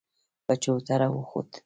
[0.45, 1.51] پر چوتره وخوت.